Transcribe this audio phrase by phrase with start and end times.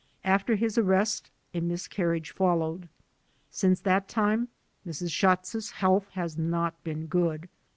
[0.23, 2.89] After his arrest a mis carriage followed.
[3.51, 4.47] Since that time
[4.83, 5.11] Mrs.
[5.11, 7.47] Schatz's health has not been good.